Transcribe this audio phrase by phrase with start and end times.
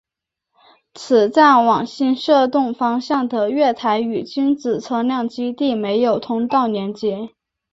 [0.95, 7.29] 此站往新设洞方向的月台与君子车辆基地设有通道连结。